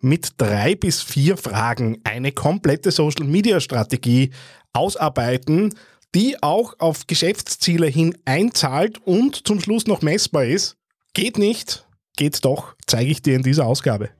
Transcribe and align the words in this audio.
mit 0.00 0.34
drei 0.38 0.74
bis 0.74 1.02
vier 1.02 1.36
Fragen 1.36 1.98
eine 2.04 2.32
komplette 2.32 2.90
Social-Media-Strategie 2.90 4.30
ausarbeiten, 4.72 5.74
die 6.14 6.42
auch 6.42 6.74
auf 6.78 7.06
Geschäftsziele 7.06 7.86
hin 7.86 8.16
einzahlt 8.24 8.98
und 9.04 9.46
zum 9.46 9.60
Schluss 9.60 9.86
noch 9.86 10.02
messbar 10.02 10.44
ist. 10.44 10.76
Geht 11.14 11.38
nicht, 11.38 11.86
geht 12.16 12.44
doch, 12.44 12.74
zeige 12.86 13.10
ich 13.10 13.22
dir 13.22 13.36
in 13.36 13.42
dieser 13.42 13.66
Ausgabe. 13.66 14.10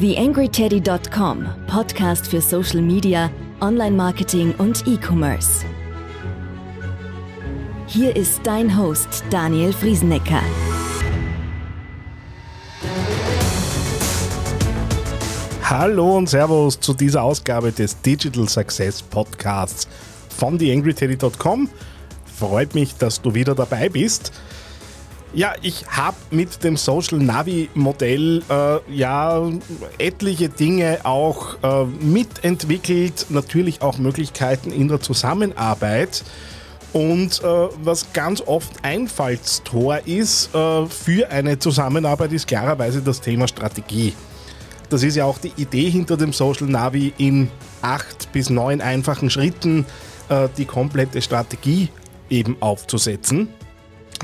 TheAngryTeddy.com, 0.00 1.46
Podcast 1.66 2.28
für 2.28 2.40
Social 2.40 2.82
Media, 2.82 3.30
Online-Marketing 3.60 4.54
und 4.58 4.86
E-Commerce. 4.86 5.64
Hier 7.88 8.14
ist 8.14 8.40
dein 8.44 8.78
Host 8.78 9.24
Daniel 9.30 9.72
Friesenecker. 9.72 10.42
Hallo 15.70 16.16
und 16.16 16.30
Servus 16.30 16.80
zu 16.80 16.94
dieser 16.94 17.22
Ausgabe 17.22 17.72
des 17.72 18.00
Digital 18.00 18.48
Success 18.48 19.02
Podcasts 19.02 19.86
von 20.34 20.58
TheAngryTeddy.com. 20.58 21.68
Freut 22.38 22.74
mich, 22.74 22.94
dass 22.94 23.20
du 23.20 23.34
wieder 23.34 23.54
dabei 23.54 23.90
bist. 23.90 24.32
Ja, 25.34 25.52
ich 25.60 25.86
habe 25.86 26.16
mit 26.30 26.64
dem 26.64 26.78
Social 26.78 27.18
Navi 27.18 27.68
Modell 27.74 28.42
äh, 28.48 28.78
ja 28.90 29.42
etliche 29.98 30.48
Dinge 30.48 31.00
auch 31.04 31.62
äh, 31.62 31.84
mitentwickelt, 31.84 33.26
natürlich 33.28 33.82
auch 33.82 33.98
Möglichkeiten 33.98 34.72
in 34.72 34.88
der 34.88 35.02
Zusammenarbeit. 35.02 36.24
Und 36.94 37.42
äh, 37.42 37.68
was 37.82 38.14
ganz 38.14 38.40
oft 38.40 38.72
Einfallstor 38.82 39.98
ist 40.06 40.54
äh, 40.54 40.86
für 40.86 41.30
eine 41.30 41.58
Zusammenarbeit, 41.58 42.32
ist 42.32 42.46
klarerweise 42.46 43.02
das 43.02 43.20
Thema 43.20 43.46
Strategie. 43.46 44.14
Das 44.88 45.02
ist 45.02 45.16
ja 45.16 45.24
auch 45.24 45.38
die 45.38 45.52
Idee 45.56 45.90
hinter 45.90 46.16
dem 46.16 46.32
Social 46.32 46.66
Navi 46.66 47.12
in 47.18 47.50
acht 47.82 48.32
bis 48.32 48.50
neun 48.50 48.80
einfachen 48.80 49.30
Schritten 49.30 49.84
äh, 50.28 50.48
die 50.56 50.64
komplette 50.64 51.20
Strategie 51.20 51.88
eben 52.30 52.56
aufzusetzen. 52.60 53.48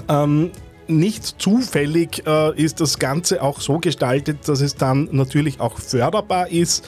Ähm, 0.08 0.50
nicht 0.86 1.40
zufällig 1.40 2.26
äh, 2.26 2.60
ist 2.60 2.80
das 2.80 2.98
Ganze 2.98 3.42
auch 3.42 3.60
so 3.60 3.78
gestaltet, 3.78 4.48
dass 4.48 4.60
es 4.60 4.76
dann 4.76 5.08
natürlich 5.12 5.60
auch 5.60 5.78
förderbar 5.78 6.48
ist. 6.48 6.84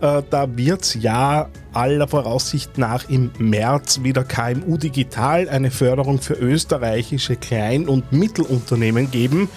Äh, 0.00 0.22
da 0.30 0.56
wird 0.56 0.82
es 0.82 0.94
ja 0.94 1.48
aller 1.72 2.08
Voraussicht 2.08 2.78
nach 2.78 3.08
im 3.08 3.30
März 3.38 4.00
wieder 4.02 4.24
KMU 4.24 4.76
Digital 4.76 5.48
eine 5.48 5.70
Förderung 5.70 6.20
für 6.20 6.34
österreichische 6.34 7.36
Klein- 7.36 7.88
und 7.88 8.12
Mittelunternehmen 8.12 9.10
geben. 9.10 9.48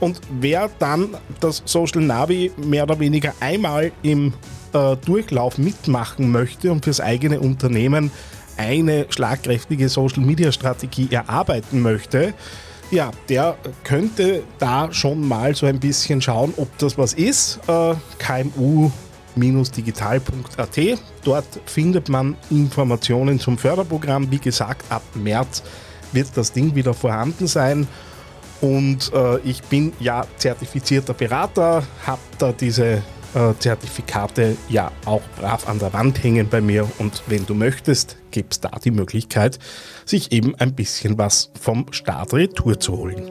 Und 0.00 0.20
wer 0.40 0.70
dann 0.78 1.10
das 1.40 1.62
Social 1.66 2.02
Navi 2.02 2.50
mehr 2.56 2.84
oder 2.84 2.98
weniger 2.98 3.34
einmal 3.40 3.92
im 4.02 4.32
äh, 4.72 4.96
Durchlauf 4.96 5.58
mitmachen 5.58 6.32
möchte 6.32 6.72
und 6.72 6.84
fürs 6.84 7.00
eigene 7.00 7.40
Unternehmen 7.40 8.10
eine 8.56 9.06
schlagkräftige 9.10 9.88
Social 9.88 10.22
Media 10.22 10.52
Strategie 10.52 11.08
erarbeiten 11.10 11.82
möchte, 11.82 12.34
ja, 12.90 13.10
der 13.28 13.56
könnte 13.84 14.42
da 14.58 14.92
schon 14.92 15.20
mal 15.26 15.54
so 15.54 15.66
ein 15.66 15.78
bisschen 15.78 16.20
schauen, 16.20 16.52
ob 16.56 16.76
das 16.78 16.98
was 16.98 17.12
ist. 17.12 17.60
Äh, 17.68 17.94
KMU-digital.at. 18.18 20.78
Dort 21.22 21.46
findet 21.66 22.08
man 22.08 22.34
Informationen 22.50 23.38
zum 23.38 23.56
Förderprogramm. 23.58 24.32
Wie 24.32 24.38
gesagt, 24.38 24.90
ab 24.90 25.02
März 25.14 25.62
wird 26.12 26.30
das 26.34 26.52
Ding 26.52 26.74
wieder 26.74 26.92
vorhanden 26.92 27.46
sein. 27.46 27.86
Und 28.60 29.12
äh, 29.12 29.38
ich 29.40 29.62
bin 29.62 29.92
ja 30.00 30.26
zertifizierter 30.36 31.14
Berater, 31.14 31.82
habe 32.06 32.20
da 32.38 32.52
diese 32.52 33.02
äh, 33.34 33.54
Zertifikate 33.58 34.56
ja 34.68 34.90
auch 35.06 35.22
brav 35.38 35.68
an 35.68 35.78
der 35.78 35.92
Wand 35.92 36.22
hängen 36.22 36.48
bei 36.48 36.60
mir. 36.60 36.88
Und 36.98 37.22
wenn 37.26 37.46
du 37.46 37.54
möchtest, 37.54 38.16
gibt 38.30 38.52
es 38.52 38.60
da 38.60 38.70
die 38.82 38.90
Möglichkeit, 38.90 39.58
sich 40.04 40.32
eben 40.32 40.54
ein 40.56 40.74
bisschen 40.74 41.16
was 41.16 41.50
vom 41.60 41.86
Start 41.92 42.34
Retour 42.34 42.78
zu 42.78 42.96
holen. 42.96 43.30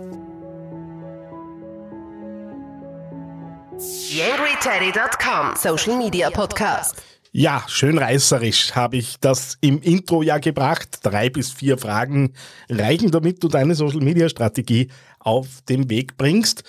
Social 5.58 5.98
Media 5.98 6.30
Podcast. 6.30 7.02
Ja, 7.31 7.63
schön 7.67 8.00
reißerisch 8.00 8.73
habe 8.73 8.97
ich 8.97 9.19
das 9.19 9.59
im 9.62 9.81
Intro 9.81 10.23
ja 10.23 10.40
gebracht. 10.40 11.00
Drei 11.03 11.29
bis 11.29 11.51
vier 11.51 11.78
Fragen 11.78 12.34
reichen, 12.69 13.12
damit 13.12 13.44
du 13.44 13.47
deine 13.47 13.75
Social 13.75 14.01
Media 14.01 14.29
Strategie 14.29 14.90
auf 15.19 15.62
den 15.69 15.91
Weg 15.91 16.17
bringst. 16.17 16.63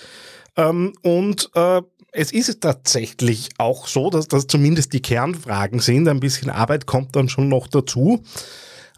Ähm, 0.55 0.93
und 1.01 1.49
äh, 1.55 1.81
es 2.11 2.31
ist 2.31 2.61
tatsächlich 2.61 3.49
auch 3.57 3.87
so, 3.87 4.11
dass 4.11 4.27
das 4.27 4.45
zumindest 4.45 4.93
die 4.93 5.01
Kernfragen 5.01 5.79
sind. 5.79 6.07
Ein 6.07 6.19
bisschen 6.19 6.51
Arbeit 6.51 6.85
kommt 6.85 7.15
dann 7.15 7.27
schon 7.27 7.49
noch 7.49 7.67
dazu. 7.67 8.21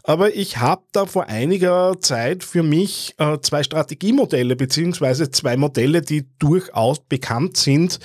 Aber 0.02 0.34
ich 0.34 0.58
habe 0.58 0.82
da 0.92 1.06
vor 1.06 1.28
einiger 1.28 1.94
Zeit 1.98 2.44
für 2.44 2.62
mich 2.62 3.14
äh, 3.16 3.38
zwei 3.40 3.62
Strategiemodelle 3.62 4.54
beziehungsweise 4.54 5.30
zwei 5.30 5.56
Modelle, 5.56 6.02
die 6.02 6.26
durchaus 6.38 7.00
bekannt 7.00 7.56
sind, 7.56 8.00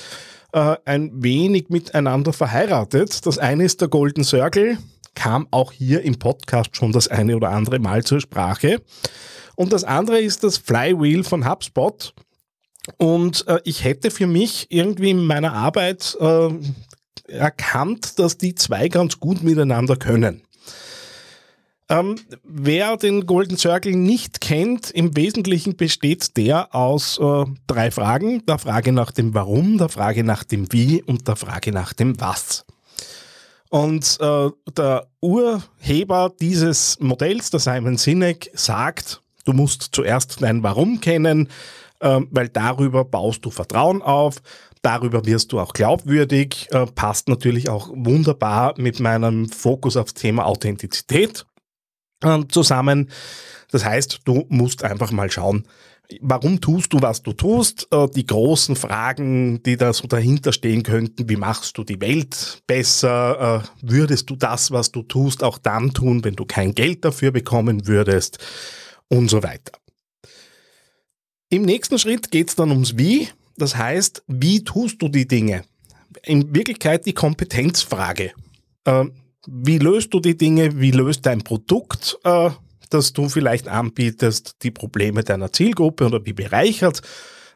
äh, 0.54 0.76
ein 0.86 1.12
wenig 1.24 1.70
miteinander 1.70 2.34
verheiratet. 2.34 3.26
Das 3.26 3.38
eine 3.38 3.66
ist 3.66 3.82
der 3.82 3.88
Golden 3.88 4.24
Circle, 4.24 4.78
kam 5.16 5.48
auch 5.52 5.72
hier 5.72 6.02
im 6.02 6.18
Podcast 6.18 6.76
schon 6.76 6.92
das 6.92 7.08
eine 7.08 7.36
oder 7.36 7.50
andere 7.50 7.80
Mal 7.80 8.04
zur 8.04 8.22
Sprache. 8.22 8.82
Und 9.56 9.74
das 9.74 9.84
andere 9.84 10.20
ist 10.20 10.44
das 10.44 10.58
Flywheel 10.58 11.24
von 11.24 11.50
HubSpot. 11.50 12.14
Und 12.98 13.48
äh, 13.48 13.60
ich 13.66 13.84
hätte 13.84 14.12
für 14.12 14.28
mich 14.28 14.68
irgendwie 14.70 15.12
in 15.12 15.26
meiner 15.26 15.54
Arbeit 15.54 16.18
äh, 16.20 16.50
erkannt, 17.28 18.20
dass 18.20 18.38
die 18.38 18.56
zwei 18.56 18.88
ganz 18.88 19.20
gut 19.20 19.44
miteinander 19.44 19.96
können. 19.96 20.42
Ähm, 21.92 22.18
wer 22.44 22.98
den 22.98 23.26
Golden 23.26 23.58
Circle 23.58 23.96
nicht 23.96 24.42
kennt, 24.42 24.92
im 24.92 25.16
Wesentlichen 25.16 25.76
besteht 25.76 26.38
der 26.38 26.76
aus 26.76 27.18
äh, 27.20 27.46
drei 27.66 27.90
Fragen. 27.90 28.46
Der 28.46 28.60
Frage 28.60 28.92
nach 28.92 29.12
dem 29.12 29.34
Warum, 29.34 29.80
der 29.80 29.90
Frage 29.90 30.24
nach 30.24 30.44
dem 30.44 30.72
Wie 30.72 31.02
und 31.02 31.28
der 31.28 31.36
Frage 31.36 31.72
nach 31.72 31.94
dem 31.94 32.22
Was. 32.22 32.66
Und 33.70 34.18
äh, 34.22 34.50
der 34.78 35.08
Urheber 35.20 36.32
dieses 36.40 37.00
Modells, 37.00 37.50
der 37.50 37.60
Simon 37.60 37.98
Sinek, 37.98 38.52
sagt, 38.54 39.22
du 39.46 39.54
musst 39.54 39.90
zuerst 39.92 40.44
dein 40.44 40.62
Warum 40.62 41.02
kennen, 41.02 41.50
äh, 42.02 42.20
weil 42.30 42.50
darüber 42.50 43.04
baust 43.04 43.44
du 43.46 43.50
Vertrauen 43.50 44.04
auf. 44.04 44.36
Darüber 44.84 45.26
wirst 45.26 45.52
du 45.52 45.60
auch 45.60 45.74
glaubwürdig, 45.74 46.68
äh, 46.70 46.86
passt 46.86 47.30
natürlich 47.30 47.68
auch 47.68 47.90
wunderbar 47.94 48.76
mit 48.78 49.00
meinem 49.00 49.50
Fokus 49.50 49.98
aufs 49.98 50.14
Thema 50.14 50.46
Authentizität 50.46 51.48
zusammen. 52.50 53.10
Das 53.72 53.86
heißt, 53.86 54.22
du 54.26 54.46
musst 54.50 54.84
einfach 54.84 55.12
mal 55.12 55.30
schauen, 55.30 55.66
warum 56.22 56.60
tust 56.60 56.94
du, 56.94 57.02
was 57.02 57.22
du 57.22 57.34
tust? 57.34 57.88
Äh, 57.92 58.08
die 58.16 58.26
großen 58.26 58.76
Fragen, 58.76 59.62
die 59.64 59.78
da 59.78 59.94
so 59.94 60.08
dahinter 60.08 60.52
stehen 60.52 60.84
könnten, 60.84 61.30
wie 61.30 61.36
machst 61.36 61.78
du 61.78 61.84
die 61.84 62.02
Welt 62.02 62.64
besser? 62.68 63.64
Äh, 63.64 63.86
würdest 63.88 64.30
du 64.30 64.36
das, 64.36 64.72
was 64.72 64.92
du 64.92 65.04
tust, 65.04 65.44
auch 65.44 65.58
dann 65.58 65.94
tun, 65.94 66.24
wenn 66.24 66.36
du 66.36 66.46
kein 66.46 66.74
Geld 66.74 67.06
dafür 67.06 67.32
bekommen 67.32 67.88
würdest? 67.88 68.40
Und 69.08 69.30
so 69.30 69.42
weiter. 69.42 69.72
Im 71.50 71.64
nächsten 71.64 71.98
Schritt 71.98 72.30
geht 72.30 72.50
es 72.50 72.56
dann 72.56 72.70
ums 72.70 72.98
Wie. 72.98 73.28
Das 73.58 73.76
heißt, 73.76 74.24
wie 74.28 74.64
tust 74.64 75.02
du 75.02 75.10
die 75.10 75.28
Dinge? 75.28 75.64
In 76.24 76.54
Wirklichkeit 76.54 77.06
die 77.06 77.14
Kompetenzfrage. 77.14 78.32
Wie 79.52 79.80
löst 79.80 80.14
du 80.14 80.20
die 80.20 80.38
Dinge? 80.38 80.80
Wie 80.80 80.92
löst 80.92 81.26
dein 81.26 81.42
Produkt, 81.42 82.20
äh, 82.24 82.52
das 82.90 83.14
du 83.14 83.30
vielleicht 83.30 83.68
anbietest, 83.68 84.58
die 84.62 84.72
Probleme 84.72 85.24
deiner 85.24 85.52
Zielgruppe 85.52 86.06
oder 86.06 86.24
wie 86.26 86.34
bereichert 86.34 87.02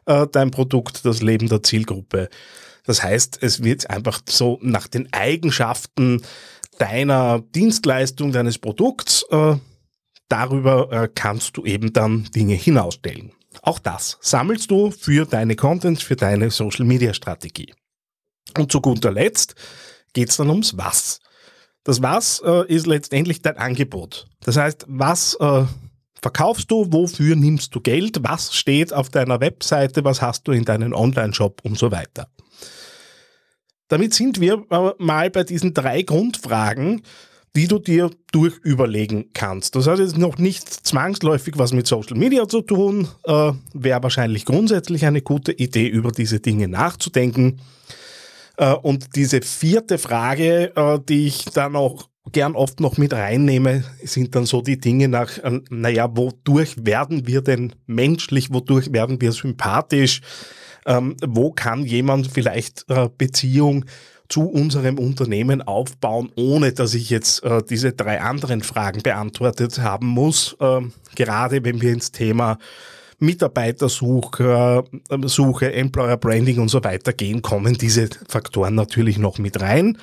äh, 0.06 0.26
dein 0.30 0.50
Produkt 0.50 1.04
das 1.04 1.22
Leben 1.22 1.48
der 1.48 1.62
Zielgruppe? 1.62 2.28
Das 2.84 3.02
heißt, 3.02 3.38
es 3.42 3.62
wird 3.62 3.88
einfach 3.90 4.20
so 4.28 4.58
nach 4.60 4.88
den 4.88 5.12
Eigenschaften 5.12 6.22
deiner 6.78 7.40
Dienstleistung, 7.54 8.32
deines 8.32 8.58
Produkts, 8.58 9.24
äh, 9.30 9.56
darüber 10.28 10.90
äh, 10.90 11.08
kannst 11.14 11.56
du 11.56 11.64
eben 11.64 11.92
dann 11.92 12.24
Dinge 12.34 12.54
hinausstellen. 12.54 13.32
Auch 13.62 13.78
das 13.78 14.18
sammelst 14.20 14.70
du 14.70 14.90
für 14.90 15.26
deine 15.26 15.54
Contents, 15.54 16.02
für 16.02 16.16
deine 16.16 16.50
Social 16.50 16.84
Media 16.84 17.14
Strategie. 17.14 17.72
Und 18.58 18.72
zu 18.72 18.80
guter 18.80 19.12
Letzt 19.12 19.54
geht 20.12 20.30
es 20.30 20.36
dann 20.36 20.50
ums 20.50 20.76
Was. 20.76 21.20
Das 21.84 22.02
Was 22.02 22.42
äh, 22.44 22.66
ist 22.66 22.86
letztendlich 22.86 23.42
dein 23.42 23.58
Angebot. 23.58 24.26
Das 24.40 24.56
heißt, 24.56 24.86
was 24.88 25.36
äh, 25.38 25.64
verkaufst 26.22 26.70
du, 26.70 26.86
wofür 26.90 27.36
nimmst 27.36 27.74
du 27.74 27.80
Geld, 27.80 28.18
was 28.22 28.54
steht 28.54 28.94
auf 28.94 29.10
deiner 29.10 29.40
Webseite, 29.40 30.04
was 30.04 30.22
hast 30.22 30.48
du 30.48 30.52
in 30.52 30.64
deinem 30.64 30.94
Online-Shop 30.94 31.60
und 31.62 31.78
so 31.78 31.92
weiter. 31.92 32.28
Damit 33.88 34.14
sind 34.14 34.40
wir 34.40 34.64
äh, 34.70 34.90
mal 34.98 35.30
bei 35.30 35.44
diesen 35.44 35.74
drei 35.74 36.02
Grundfragen, 36.02 37.02
die 37.54 37.68
du 37.68 37.78
dir 37.78 38.10
durchüberlegen 38.32 39.30
kannst. 39.34 39.76
Das 39.76 39.86
hat 39.86 39.98
jetzt 39.98 40.16
noch 40.16 40.38
nicht 40.38 40.68
zwangsläufig 40.68 41.54
was 41.58 41.72
mit 41.72 41.86
Social 41.86 42.16
Media 42.16 42.48
zu 42.48 42.62
tun, 42.62 43.08
äh, 43.24 43.52
wäre 43.74 44.02
wahrscheinlich 44.02 44.46
grundsätzlich 44.46 45.04
eine 45.04 45.20
gute 45.20 45.52
Idee, 45.52 45.86
über 45.86 46.10
diese 46.10 46.40
Dinge 46.40 46.66
nachzudenken. 46.66 47.60
Äh, 48.56 48.72
und 48.74 49.16
diese 49.16 49.40
vierte 49.42 49.98
Frage, 49.98 50.72
äh, 50.76 50.98
die 51.08 51.26
ich 51.26 51.44
dann 51.46 51.76
auch 51.76 52.08
gern 52.32 52.54
oft 52.54 52.80
noch 52.80 52.96
mit 52.96 53.12
reinnehme, 53.12 53.84
sind 54.02 54.34
dann 54.34 54.46
so 54.46 54.62
die 54.62 54.78
Dinge 54.78 55.08
nach, 55.08 55.38
äh, 55.38 55.60
naja, 55.70 56.08
wodurch 56.16 56.74
werden 56.84 57.26
wir 57.26 57.42
denn 57.42 57.74
menschlich, 57.86 58.52
wodurch 58.52 58.92
werden 58.92 59.20
wir 59.20 59.32
sympathisch, 59.32 60.20
ähm, 60.86 61.16
wo 61.26 61.50
kann 61.50 61.84
jemand 61.84 62.28
vielleicht 62.28 62.84
äh, 62.88 63.08
Beziehung 63.16 63.84
zu 64.28 64.48
unserem 64.48 64.98
Unternehmen 64.98 65.60
aufbauen, 65.60 66.30
ohne 66.34 66.72
dass 66.72 66.94
ich 66.94 67.10
jetzt 67.10 67.42
diese 67.68 67.92
drei 67.92 68.22
anderen 68.22 68.62
Fragen 68.62 69.02
beantwortet 69.02 69.80
haben 69.80 70.06
muss, 70.06 70.56
äh, 70.60 70.80
gerade 71.14 71.62
wenn 71.62 71.82
wir 71.82 71.92
ins 71.92 72.10
Thema 72.10 72.56
Mitarbeitersuche, 73.18 74.84
äh, 75.10 75.28
Suche, 75.28 75.72
Employer 75.72 76.16
Branding 76.16 76.60
und 76.60 76.68
so 76.68 76.82
weiter 76.84 77.12
gehen, 77.12 77.42
kommen 77.42 77.74
diese 77.74 78.08
Faktoren 78.28 78.74
natürlich 78.74 79.18
noch 79.18 79.38
mit 79.38 79.60
rein. 79.60 79.98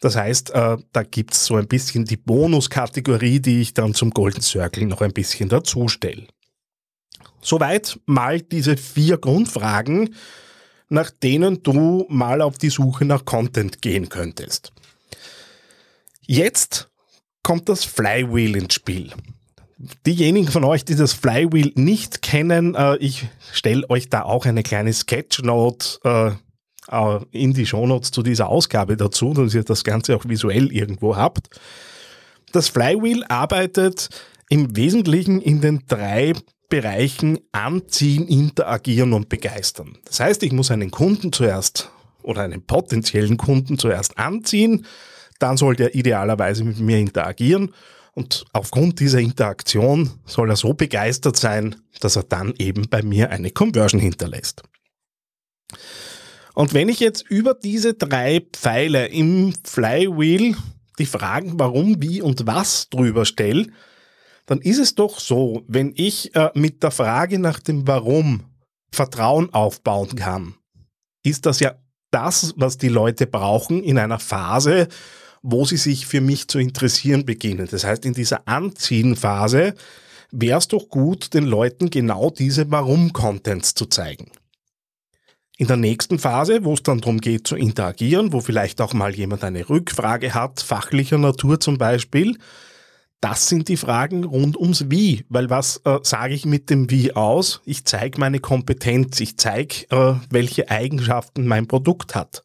Das 0.00 0.16
heißt, 0.16 0.50
äh, 0.50 0.76
da 0.92 1.02
gibt's 1.02 1.46
so 1.46 1.56
ein 1.56 1.68
bisschen 1.68 2.04
die 2.04 2.16
Bonuskategorie, 2.16 3.40
die 3.40 3.62
ich 3.62 3.74
dann 3.74 3.94
zum 3.94 4.10
Golden 4.10 4.42
Circle 4.42 4.86
noch 4.86 5.00
ein 5.00 5.12
bisschen 5.12 5.48
dazu 5.48 5.88
stelle. 5.88 6.26
Soweit 7.40 7.98
mal 8.06 8.40
diese 8.40 8.76
vier 8.76 9.18
Grundfragen, 9.18 10.14
nach 10.88 11.10
denen 11.10 11.62
du 11.62 12.06
mal 12.08 12.42
auf 12.42 12.58
die 12.58 12.70
Suche 12.70 13.04
nach 13.04 13.24
Content 13.24 13.80
gehen 13.82 14.08
könntest. 14.08 14.72
Jetzt 16.22 16.90
kommt 17.42 17.68
das 17.68 17.84
Flywheel 17.84 18.56
ins 18.56 18.74
Spiel. 18.74 19.12
Diejenigen 20.06 20.48
von 20.48 20.64
euch, 20.64 20.86
die 20.86 20.94
das 20.94 21.12
Flywheel 21.12 21.72
nicht 21.74 22.22
kennen, 22.22 22.74
äh, 22.74 22.96
ich 22.96 23.26
stelle 23.52 23.88
euch 23.90 24.08
da 24.08 24.22
auch 24.22 24.46
eine 24.46 24.62
kleine 24.62 24.92
Sketchnote 24.92 25.98
äh, 26.02 26.30
äh, 26.90 27.20
in 27.30 27.52
die 27.52 27.66
Shownotes 27.66 28.10
zu 28.10 28.22
dieser 28.22 28.48
Ausgabe 28.48 28.96
dazu, 28.96 29.34
dass 29.34 29.54
ihr 29.54 29.64
das 29.64 29.84
Ganze 29.84 30.16
auch 30.16 30.24
visuell 30.24 30.72
irgendwo 30.72 31.16
habt. 31.16 31.50
Das 32.52 32.68
Flywheel 32.68 33.24
arbeitet 33.28 34.08
im 34.48 34.74
Wesentlichen 34.76 35.42
in 35.42 35.60
den 35.60 35.82
drei 35.86 36.32
Bereichen 36.70 37.38
anziehen, 37.52 38.26
interagieren 38.28 39.12
und 39.12 39.28
begeistern. 39.28 39.98
Das 40.06 40.20
heißt, 40.20 40.42
ich 40.42 40.52
muss 40.52 40.70
einen 40.70 40.90
Kunden 40.90 41.32
zuerst 41.32 41.90
oder 42.22 42.42
einen 42.42 42.62
potenziellen 42.66 43.36
Kunden 43.36 43.78
zuerst 43.78 44.18
anziehen, 44.18 44.86
dann 45.38 45.58
soll 45.58 45.76
der 45.76 45.94
idealerweise 45.94 46.64
mit 46.64 46.80
mir 46.80 46.98
interagieren 46.98 47.74
und 48.16 48.46
aufgrund 48.54 48.98
dieser 48.98 49.20
Interaktion 49.20 50.10
soll 50.24 50.48
er 50.48 50.56
so 50.56 50.72
begeistert 50.72 51.36
sein, 51.36 51.76
dass 52.00 52.16
er 52.16 52.22
dann 52.22 52.54
eben 52.58 52.88
bei 52.88 53.02
mir 53.02 53.30
eine 53.30 53.50
Conversion 53.50 54.00
hinterlässt. 54.00 54.62
Und 56.54 56.72
wenn 56.72 56.88
ich 56.88 56.98
jetzt 56.98 57.28
über 57.28 57.52
diese 57.52 57.92
drei 57.92 58.40
Pfeile 58.40 59.08
im 59.08 59.54
Flywheel 59.64 60.56
die 60.98 61.04
Fragen 61.04 61.60
warum, 61.60 62.00
wie 62.00 62.22
und 62.22 62.46
was 62.46 62.88
drüber 62.88 63.26
stelle, 63.26 63.66
dann 64.46 64.62
ist 64.62 64.78
es 64.78 64.94
doch 64.94 65.20
so, 65.20 65.64
wenn 65.68 65.92
ich 65.94 66.34
äh, 66.34 66.50
mit 66.54 66.82
der 66.82 66.92
Frage 66.92 67.38
nach 67.38 67.60
dem 67.60 67.86
Warum 67.86 68.44
Vertrauen 68.92 69.52
aufbauen 69.52 70.16
kann, 70.16 70.54
ist 71.22 71.44
das 71.44 71.60
ja 71.60 71.74
das, 72.10 72.54
was 72.56 72.78
die 72.78 72.88
Leute 72.88 73.26
brauchen 73.26 73.82
in 73.82 73.98
einer 73.98 74.20
Phase, 74.20 74.88
wo 75.48 75.64
sie 75.64 75.76
sich 75.76 76.06
für 76.06 76.20
mich 76.20 76.48
zu 76.48 76.58
interessieren 76.58 77.24
beginnen. 77.24 77.68
Das 77.70 77.84
heißt, 77.84 78.04
in 78.04 78.14
dieser 78.14 78.48
Anziehen-Phase 78.48 79.74
wäre 80.32 80.58
es 80.58 80.66
doch 80.66 80.88
gut, 80.88 81.34
den 81.34 81.44
Leuten 81.44 81.88
genau 81.88 82.30
diese 82.30 82.68
Warum-Contents 82.70 83.74
zu 83.74 83.86
zeigen. 83.86 84.32
In 85.56 85.68
der 85.68 85.76
nächsten 85.76 86.18
Phase, 86.18 86.64
wo 86.64 86.74
es 86.74 86.82
dann 86.82 87.00
darum 87.00 87.20
geht 87.20 87.46
zu 87.46 87.54
interagieren, 87.54 88.32
wo 88.32 88.40
vielleicht 88.40 88.80
auch 88.80 88.92
mal 88.92 89.14
jemand 89.14 89.44
eine 89.44 89.68
Rückfrage 89.70 90.34
hat, 90.34 90.60
fachlicher 90.60 91.16
Natur 91.16 91.60
zum 91.60 91.78
Beispiel, 91.78 92.36
das 93.20 93.48
sind 93.48 93.68
die 93.68 93.76
Fragen 93.76 94.24
rund 94.24 94.56
ums 94.56 94.90
Wie, 94.90 95.24
weil 95.28 95.48
was 95.48 95.80
äh, 95.84 96.00
sage 96.02 96.34
ich 96.34 96.44
mit 96.44 96.70
dem 96.70 96.90
Wie 96.90 97.14
aus? 97.14 97.62
Ich 97.64 97.84
zeige 97.84 98.18
meine 98.18 98.40
Kompetenz, 98.40 99.20
ich 99.20 99.38
zeige, 99.38 99.86
äh, 99.90 100.14
welche 100.28 100.70
Eigenschaften 100.70 101.46
mein 101.46 101.68
Produkt 101.68 102.16
hat. 102.16 102.42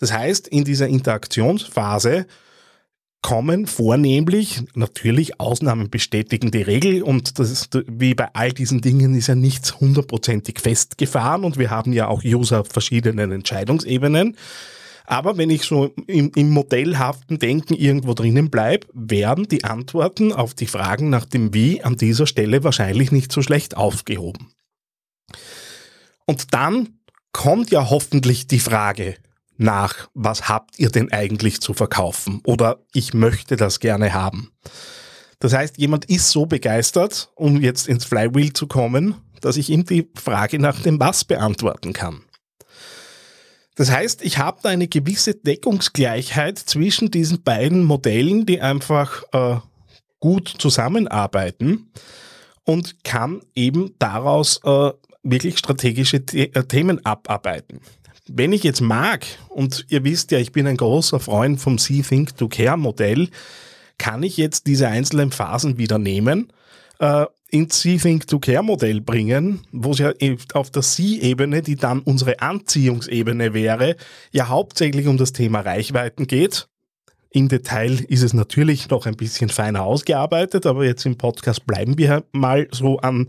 Das 0.00 0.12
heißt, 0.12 0.48
in 0.48 0.64
dieser 0.64 0.88
Interaktionsphase 0.88 2.26
kommen 3.20 3.66
vornehmlich, 3.66 4.62
natürlich 4.74 5.40
Ausnahmen 5.40 5.90
bestätigen 5.90 6.50
die 6.50 6.62
Regel 6.62 7.02
und 7.02 7.38
das 7.38 7.50
ist, 7.50 7.78
wie 7.86 8.14
bei 8.14 8.28
all 8.32 8.52
diesen 8.52 8.80
Dingen 8.80 9.14
ist 9.14 9.26
ja 9.26 9.34
nichts 9.34 9.80
hundertprozentig 9.80 10.60
festgefahren 10.60 11.44
und 11.44 11.58
wir 11.58 11.70
haben 11.70 11.92
ja 11.92 12.06
auch 12.06 12.22
User 12.24 12.60
auf 12.60 12.68
verschiedenen 12.68 13.32
Entscheidungsebenen. 13.32 14.36
Aber 15.04 15.38
wenn 15.38 15.48
ich 15.48 15.62
so 15.62 15.86
im, 16.06 16.30
im 16.34 16.50
modellhaften 16.50 17.38
Denken 17.38 17.74
irgendwo 17.74 18.12
drinnen 18.12 18.50
bleibe, 18.50 18.86
werden 18.92 19.48
die 19.48 19.64
Antworten 19.64 20.32
auf 20.32 20.52
die 20.52 20.66
Fragen 20.66 21.08
nach 21.08 21.24
dem 21.24 21.54
Wie 21.54 21.82
an 21.82 21.96
dieser 21.96 22.26
Stelle 22.26 22.62
wahrscheinlich 22.62 23.10
nicht 23.10 23.32
so 23.32 23.40
schlecht 23.40 23.76
aufgehoben. 23.76 24.52
Und 26.26 26.52
dann 26.52 27.00
kommt 27.32 27.70
ja 27.70 27.88
hoffentlich 27.88 28.48
die 28.48 28.60
Frage, 28.60 29.16
nach, 29.58 30.08
was 30.14 30.48
habt 30.48 30.78
ihr 30.78 30.90
denn 30.90 31.12
eigentlich 31.12 31.60
zu 31.60 31.74
verkaufen? 31.74 32.40
Oder 32.44 32.78
ich 32.92 33.12
möchte 33.12 33.56
das 33.56 33.80
gerne 33.80 34.14
haben. 34.14 34.50
Das 35.40 35.52
heißt, 35.52 35.78
jemand 35.78 36.06
ist 36.06 36.30
so 36.30 36.46
begeistert, 36.46 37.30
um 37.34 37.60
jetzt 37.60 37.86
ins 37.86 38.04
Flywheel 38.04 38.52
zu 38.52 38.66
kommen, 38.66 39.16
dass 39.40 39.56
ich 39.56 39.70
ihm 39.70 39.84
die 39.84 40.08
Frage 40.16 40.58
nach 40.58 40.80
dem 40.80 40.98
Was 40.98 41.24
beantworten 41.24 41.92
kann. 41.92 42.22
Das 43.76 43.92
heißt, 43.92 44.22
ich 44.22 44.38
habe 44.38 44.58
da 44.62 44.70
eine 44.70 44.88
gewisse 44.88 45.34
Deckungsgleichheit 45.34 46.58
zwischen 46.58 47.12
diesen 47.12 47.42
beiden 47.42 47.84
Modellen, 47.84 48.44
die 48.44 48.60
einfach 48.60 49.22
äh, 49.32 49.58
gut 50.18 50.52
zusammenarbeiten 50.58 51.92
und 52.64 53.04
kann 53.04 53.40
eben 53.54 53.94
daraus 54.00 54.60
äh, 54.64 54.90
wirklich 55.22 55.58
strategische 55.58 56.20
The 56.28 56.52
äh, 56.54 56.64
Themen 56.64 57.04
abarbeiten. 57.06 57.80
Wenn 58.28 58.52
ich 58.52 58.62
jetzt 58.62 58.80
mag, 58.80 59.26
und 59.48 59.86
ihr 59.88 60.04
wisst 60.04 60.30
ja, 60.30 60.38
ich 60.38 60.52
bin 60.52 60.66
ein 60.66 60.76
großer 60.76 61.20
Freund 61.20 61.60
vom 61.60 61.78
See 61.78 62.02
Think 62.02 62.36
to 62.36 62.48
Care 62.48 62.76
Modell, 62.76 63.28
kann 63.96 64.22
ich 64.22 64.36
jetzt 64.36 64.66
diese 64.66 64.88
einzelnen 64.88 65.32
Phasen 65.32 65.78
wieder 65.78 65.98
nehmen, 65.98 66.52
äh, 67.00 67.26
ins 67.50 67.80
See 67.80 67.96
Think 67.96 68.26
to 68.26 68.38
Care 68.38 68.62
Modell 68.62 69.00
bringen, 69.00 69.60
wo 69.72 69.92
es 69.92 69.98
ja 69.98 70.12
auf 70.52 70.70
der 70.70 70.82
See-Ebene, 70.82 71.62
die 71.62 71.76
dann 71.76 72.00
unsere 72.00 72.40
Anziehungsebene 72.40 73.54
wäre, 73.54 73.96
ja 74.30 74.48
hauptsächlich 74.48 75.06
um 75.06 75.16
das 75.16 75.32
Thema 75.32 75.60
Reichweiten 75.60 76.26
geht. 76.26 76.68
Im 77.30 77.48
Detail 77.48 78.04
ist 78.08 78.22
es 78.22 78.32
natürlich 78.32 78.88
noch 78.88 79.06
ein 79.06 79.16
bisschen 79.16 79.48
feiner 79.48 79.82
ausgearbeitet, 79.82 80.66
aber 80.66 80.84
jetzt 80.84 81.04
im 81.06 81.16
Podcast 81.16 81.66
bleiben 81.66 81.98
wir 81.98 82.24
mal 82.32 82.68
so 82.70 82.98
an, 82.98 83.28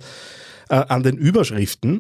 äh, 0.70 0.76
an 0.76 1.04
den 1.04 1.18
Überschriften. 1.18 2.00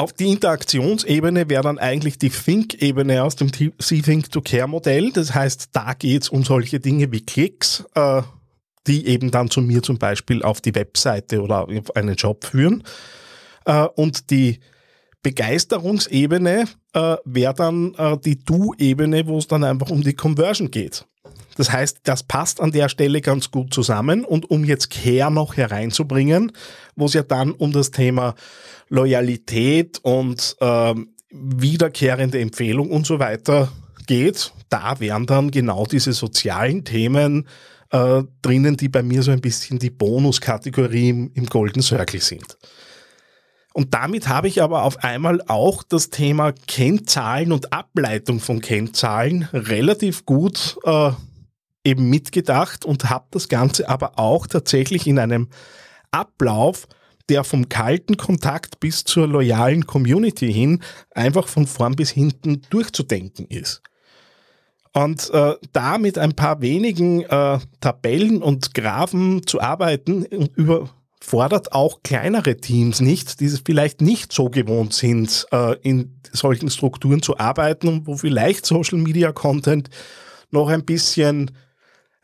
Auf 0.00 0.14
die 0.14 0.30
Interaktionsebene 0.30 1.50
wäre 1.50 1.62
dann 1.62 1.78
eigentlich 1.78 2.16
die 2.16 2.30
Think-Ebene 2.30 3.22
aus 3.22 3.36
dem 3.36 3.50
See-Think-to-Care-Modell. 3.78 5.12
Das 5.12 5.34
heißt, 5.34 5.68
da 5.74 5.92
geht 5.92 6.22
es 6.22 6.28
um 6.30 6.42
solche 6.42 6.80
Dinge 6.80 7.12
wie 7.12 7.20
Klicks, 7.20 7.84
äh, 7.94 8.22
die 8.86 9.06
eben 9.06 9.30
dann 9.30 9.50
zu 9.50 9.60
mir 9.60 9.82
zum 9.82 9.98
Beispiel 9.98 10.42
auf 10.42 10.62
die 10.62 10.74
Webseite 10.74 11.42
oder 11.42 11.68
auf 11.68 11.94
einen 11.96 12.14
Job 12.14 12.46
führen. 12.46 12.82
Äh, 13.66 13.88
und 13.94 14.30
die 14.30 14.60
Begeisterungsebene 15.22 16.64
äh, 16.94 17.16
wäre 17.26 17.54
dann 17.54 17.92
äh, 17.98 18.16
die 18.16 18.42
Do-Ebene, 18.42 19.26
wo 19.26 19.36
es 19.36 19.48
dann 19.48 19.64
einfach 19.64 19.90
um 19.90 20.00
die 20.00 20.14
Conversion 20.14 20.70
geht. 20.70 21.04
Das 21.56 21.70
heißt, 21.70 22.00
das 22.04 22.22
passt 22.22 22.60
an 22.60 22.72
der 22.72 22.88
Stelle 22.88 23.20
ganz 23.20 23.50
gut 23.50 23.74
zusammen. 23.74 24.24
Und 24.24 24.50
um 24.50 24.64
jetzt 24.64 24.90
Care 24.90 25.30
noch 25.30 25.56
hereinzubringen, 25.56 26.52
wo 26.96 27.06
es 27.06 27.14
ja 27.14 27.22
dann 27.22 27.52
um 27.52 27.72
das 27.72 27.90
Thema 27.90 28.34
Loyalität 28.88 29.98
und 30.02 30.56
ähm, 30.60 31.14
wiederkehrende 31.30 32.40
Empfehlung 32.40 32.90
und 32.90 33.06
so 33.06 33.18
weiter 33.18 33.70
geht, 34.06 34.52
da 34.68 34.98
wären 35.00 35.26
dann 35.26 35.50
genau 35.50 35.86
diese 35.86 36.12
sozialen 36.12 36.84
Themen 36.84 37.46
äh, 37.90 38.22
drinnen, 38.42 38.76
die 38.76 38.88
bei 38.88 39.02
mir 39.02 39.22
so 39.22 39.30
ein 39.30 39.40
bisschen 39.40 39.78
die 39.78 39.90
Bonuskategorie 39.90 41.10
im, 41.10 41.30
im 41.34 41.46
Golden 41.46 41.82
Circle 41.82 42.20
sind. 42.20 42.56
Und 43.72 43.94
damit 43.94 44.28
habe 44.28 44.48
ich 44.48 44.62
aber 44.62 44.82
auf 44.82 45.04
einmal 45.04 45.42
auch 45.46 45.82
das 45.82 46.10
Thema 46.10 46.52
Kennzahlen 46.66 47.52
und 47.52 47.72
Ableitung 47.72 48.40
von 48.40 48.60
Kennzahlen 48.60 49.48
relativ 49.52 50.26
gut 50.26 50.76
äh, 50.84 51.12
eben 51.84 52.10
mitgedacht 52.10 52.84
und 52.84 53.10
habe 53.10 53.26
das 53.30 53.48
Ganze 53.48 53.88
aber 53.88 54.18
auch 54.18 54.46
tatsächlich 54.46 55.06
in 55.06 55.18
einem 55.18 55.48
Ablauf 56.10 56.88
der 57.28 57.44
vom 57.44 57.68
kalten 57.68 58.16
Kontakt 58.16 58.80
bis 58.80 59.04
zur 59.04 59.28
loyalen 59.28 59.86
Community 59.86 60.52
hin 60.52 60.82
einfach 61.12 61.46
von 61.46 61.68
vorn 61.68 61.94
bis 61.94 62.10
hinten 62.10 62.62
durchzudenken 62.70 63.46
ist. 63.46 63.82
Und 64.92 65.30
äh, 65.30 65.54
da 65.72 65.98
mit 65.98 66.18
ein 66.18 66.34
paar 66.34 66.60
wenigen 66.60 67.22
äh, 67.22 67.60
Tabellen 67.80 68.42
und 68.42 68.74
Graphen 68.74 69.46
zu 69.46 69.60
arbeiten, 69.60 70.26
überfordert 71.20 71.72
auch 71.72 72.02
kleinere 72.02 72.56
Teams 72.56 73.00
nicht, 73.00 73.40
die 73.40 73.46
es 73.46 73.62
vielleicht 73.64 74.00
nicht 74.00 74.32
so 74.32 74.48
gewohnt 74.48 74.94
sind, 74.94 75.46
äh, 75.52 75.76
in 75.82 76.18
solchen 76.32 76.70
Strukturen 76.70 77.22
zu 77.22 77.38
arbeiten 77.38 77.88
und 77.88 78.06
wo 78.06 78.16
vielleicht 78.16 78.66
Social 78.66 78.98
Media 78.98 79.32
Content 79.32 79.90
noch 80.50 80.68
ein 80.68 80.84
bisschen 80.84 81.50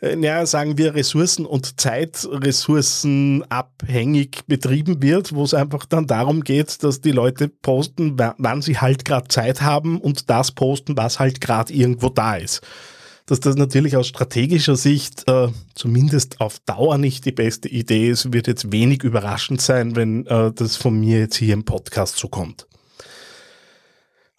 äh, 0.00 0.18
ja, 0.18 0.44
sagen 0.46 0.76
wir, 0.78 0.94
Ressourcen- 0.94 1.46
und 1.46 1.80
Zeitressourcen 1.80 3.44
abhängig 3.50 4.46
betrieben 4.46 5.02
wird, 5.02 5.34
wo 5.34 5.44
es 5.44 5.54
einfach 5.54 5.86
dann 5.86 6.06
darum 6.06 6.42
geht, 6.42 6.82
dass 6.82 7.00
die 7.00 7.12
Leute 7.12 7.48
posten, 7.48 8.18
wann 8.18 8.62
sie 8.62 8.78
halt 8.78 9.04
gerade 9.04 9.28
Zeit 9.28 9.62
haben 9.62 10.00
und 10.00 10.28
das 10.30 10.52
posten, 10.52 10.96
was 10.96 11.18
halt 11.18 11.40
gerade 11.40 11.72
irgendwo 11.72 12.08
da 12.08 12.36
ist. 12.36 12.62
Dass 13.26 13.40
das 13.40 13.56
natürlich 13.56 13.96
aus 13.96 14.06
strategischer 14.06 14.76
Sicht 14.76 15.28
äh, 15.28 15.48
zumindest 15.74 16.40
auf 16.40 16.60
Dauer 16.60 16.96
nicht 16.96 17.24
die 17.24 17.32
beste 17.32 17.68
Idee 17.68 18.08
ist, 18.08 18.32
wird 18.32 18.46
jetzt 18.46 18.70
wenig 18.70 19.02
überraschend 19.02 19.60
sein, 19.60 19.96
wenn 19.96 20.26
äh, 20.26 20.52
das 20.52 20.76
von 20.76 20.98
mir 20.98 21.18
jetzt 21.18 21.36
hier 21.36 21.54
im 21.54 21.64
Podcast 21.64 22.18
so 22.18 22.28
kommt. 22.28 22.68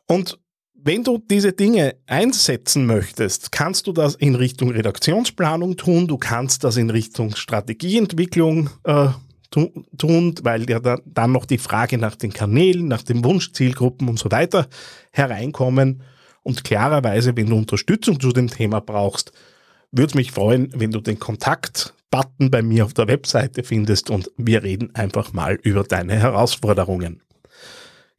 Und 0.07 0.39
wenn 0.73 1.03
du 1.03 1.17
diese 1.17 1.51
Dinge 1.51 1.95
einsetzen 2.05 2.85
möchtest, 2.85 3.51
kannst 3.51 3.87
du 3.87 3.91
das 3.91 4.15
in 4.15 4.35
Richtung 4.35 4.71
Redaktionsplanung 4.71 5.75
tun, 5.75 6.07
du 6.07 6.17
kannst 6.17 6.63
das 6.63 6.77
in 6.77 6.89
Richtung 6.89 7.35
Strategieentwicklung 7.35 8.69
äh, 8.85 9.09
tun, 9.49 10.35
weil 10.43 10.69
ja 10.69 10.79
dann 10.79 11.31
noch 11.31 11.45
die 11.45 11.57
Frage 11.57 11.97
nach 11.97 12.15
den 12.15 12.31
Kanälen, 12.31 12.87
nach 12.87 13.03
den 13.03 13.23
Wunschzielgruppen 13.25 14.07
und 14.07 14.17
so 14.17 14.31
weiter 14.31 14.67
hereinkommen. 15.11 16.03
Und 16.47 16.63
klarerweise, 16.63 17.35
wenn 17.35 17.47
du 17.47 17.57
Unterstützung 17.57 18.21
zu 18.21 18.31
dem 18.31 18.47
Thema 18.47 18.79
brauchst, 18.79 19.33
würde 19.91 20.11
es 20.11 20.15
mich 20.15 20.31
freuen, 20.31 20.69
wenn 20.73 20.91
du 20.91 21.01
den 21.01 21.19
Kontakt-Button 21.19 22.49
bei 22.49 22.61
mir 22.61 22.85
auf 22.85 22.93
der 22.93 23.09
Webseite 23.09 23.63
findest 23.63 24.09
und 24.09 24.31
wir 24.37 24.63
reden 24.63 24.95
einfach 24.95 25.33
mal 25.33 25.59
über 25.63 25.83
deine 25.83 26.15
Herausforderungen. 26.15 27.21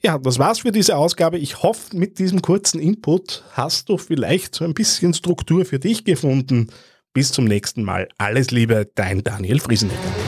Ja, 0.02 0.18
das 0.18 0.38
war's 0.38 0.58
für 0.58 0.72
diese 0.72 0.98
Ausgabe. 0.98 1.38
Ich 1.38 1.62
hoffe, 1.62 1.96
mit 1.96 2.18
diesem 2.18 2.42
kurzen 2.42 2.80
Input 2.80 3.44
hast 3.52 3.88
du 3.88 3.96
vielleicht 3.96 4.54
so 4.54 4.66
ein 4.66 4.74
bisschen 4.74 5.14
Struktur 5.14 5.64
für 5.64 5.78
dich 5.78 6.04
gefunden. 6.04 6.66
Bis 7.14 7.32
zum 7.32 7.46
nächsten 7.46 7.82
Mal. 7.82 8.08
Alles 8.18 8.50
Liebe, 8.50 8.90
dein 8.94 9.24
Daniel 9.24 9.58
Friesenecker. 9.58 10.27